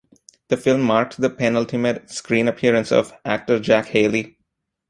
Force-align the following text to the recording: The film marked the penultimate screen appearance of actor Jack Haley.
The 0.47 0.57
film 0.57 0.81
marked 0.81 1.21
the 1.21 1.29
penultimate 1.29 2.09
screen 2.09 2.47
appearance 2.47 2.91
of 2.91 3.13
actor 3.23 3.59
Jack 3.59 3.85
Haley. 3.89 4.39